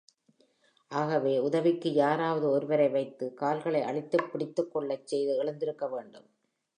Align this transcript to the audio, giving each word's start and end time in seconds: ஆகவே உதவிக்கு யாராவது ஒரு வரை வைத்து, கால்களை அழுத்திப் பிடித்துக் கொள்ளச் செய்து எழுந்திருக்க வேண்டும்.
ஆகவே 0.91 1.39
உதவிக்கு 1.39 1.93
யாராவது 1.93 2.49
ஒரு 2.49 2.65
வரை 2.65 2.89
வைத்து, 2.89 3.33
கால்களை 3.33 3.81
அழுத்திப் 3.81 4.31
பிடித்துக் 4.31 4.71
கொள்ளச் 4.71 5.07
செய்து 5.07 5.35
எழுந்திருக்க 5.35 5.87
வேண்டும். 5.87 6.27